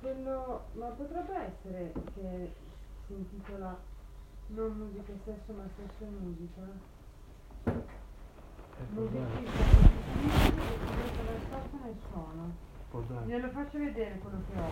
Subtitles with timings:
[0.00, 2.52] quello, ma potrebbe essere che
[3.06, 3.76] si intitola
[4.48, 6.62] non musica e sesso ma sesso e musica?
[7.64, 8.84] Eh,
[12.90, 13.28] può darsi.
[13.28, 14.68] Glielo faccio vedere quello che ho.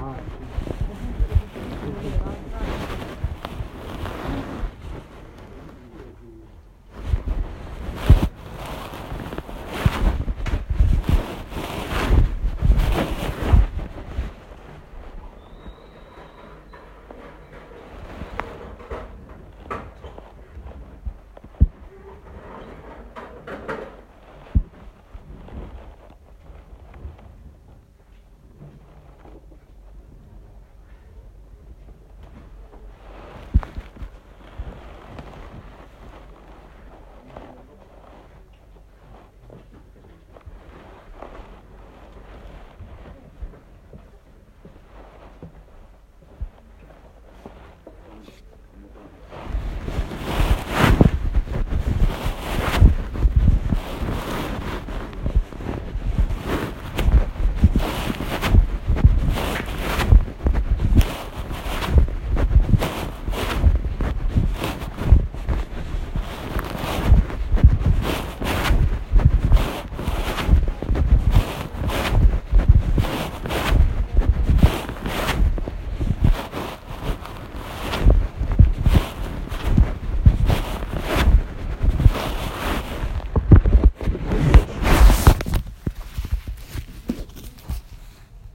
[0.00, 0.14] 啊。